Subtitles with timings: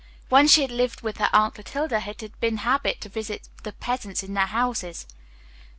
[0.29, 3.49] When she had lived with her Aunt Clotilde it had been their habit to visit
[3.61, 5.05] the peasants in their houses.